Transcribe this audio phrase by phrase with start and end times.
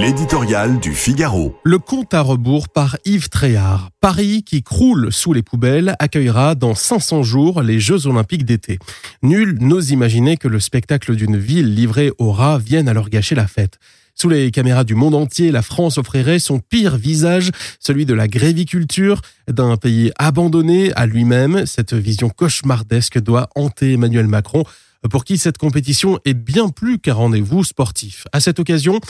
[0.00, 1.58] L'éditorial du Figaro.
[1.64, 3.90] Le compte à rebours par Yves Tréhard.
[4.00, 8.78] Paris, qui croule sous les poubelles, accueillera dans 500 jours les Jeux Olympiques d'été.
[9.24, 13.48] Nul n'ose imaginer que le spectacle d'une ville livrée aux rats vienne alors gâcher la
[13.48, 13.80] fête.
[14.14, 18.28] Sous les caméras du monde entier, la France offrirait son pire visage, celui de la
[18.28, 21.66] gréviculture, d'un pays abandonné à lui-même.
[21.66, 24.62] Cette vision cauchemardesque doit hanter Emmanuel Macron,
[25.10, 28.26] pour qui cette compétition est bien plus qu'un rendez-vous sportif.
[28.32, 29.00] À cette occasion,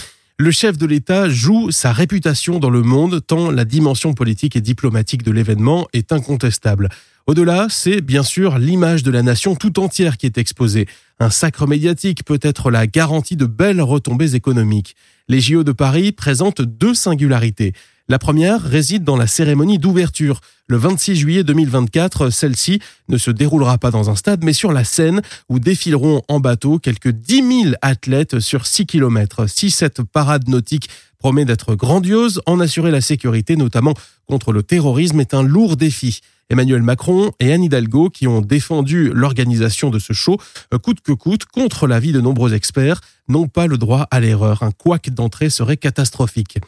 [0.40, 4.60] le chef de l'État joue sa réputation dans le monde tant la dimension politique et
[4.60, 6.90] diplomatique de l'événement est incontestable.
[7.26, 10.86] Au-delà, c'est bien sûr l'image de la nation tout entière qui est exposée.
[11.18, 14.94] Un sacre médiatique peut être la garantie de belles retombées économiques.
[15.26, 17.72] Les JO de Paris présentent deux singularités.
[18.10, 20.40] La première réside dans la cérémonie d'ouverture.
[20.66, 22.80] Le 26 juillet 2024, celle-ci
[23.10, 26.78] ne se déroulera pas dans un stade, mais sur la Seine, où défileront en bateau
[26.78, 29.46] quelques 10 000 athlètes sur 6 km.
[29.46, 33.92] Si cette parade nautique promet d'être grandiose, en assurer la sécurité, notamment
[34.26, 36.22] contre le terrorisme, est un lourd défi.
[36.48, 40.38] Emmanuel Macron et Anne Hidalgo, qui ont défendu l'organisation de ce show,
[40.82, 44.62] coûte que coûte, contre l'avis de nombreux experts, n'ont pas le droit à l'erreur.
[44.62, 46.58] Un couac d'entrée serait catastrophique.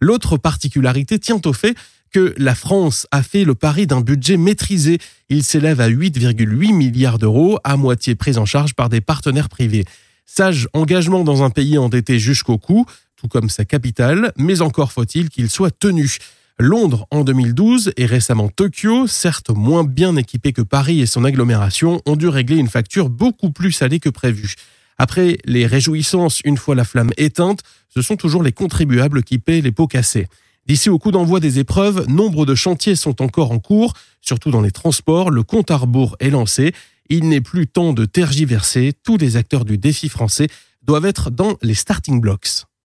[0.00, 1.76] L'autre particularité tient au fait
[2.12, 4.98] que la France a fait le pari d'un budget maîtrisé.
[5.28, 9.84] Il s'élève à 8,8 milliards d'euros, à moitié pris en charge par des partenaires privés.
[10.26, 15.28] Sage engagement dans un pays endetté jusqu'au cou, tout comme sa capitale, mais encore faut-il
[15.28, 16.18] qu'il soit tenu.
[16.58, 22.02] Londres en 2012 et récemment Tokyo, certes moins bien équipés que Paris et son agglomération,
[22.06, 24.54] ont dû régler une facture beaucoup plus salée que prévu.
[25.02, 29.62] Après les réjouissances une fois la flamme éteinte, ce sont toujours les contribuables qui paient
[29.62, 30.26] les pots cassés.
[30.66, 34.60] D'ici au coup d'envoi des épreuves, nombre de chantiers sont encore en cours, surtout dans
[34.60, 36.74] les transports, le compte à rebours est lancé.
[37.08, 40.48] Il n'est plus temps de tergiverser, tous les acteurs du défi français
[40.82, 42.66] doivent être dans les starting blocks.